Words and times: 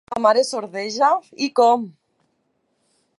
La 0.03 0.09
teva 0.11 0.21
mare 0.27 0.41
sordeja, 0.47 1.09
i 1.47 1.51
com! 1.61 1.85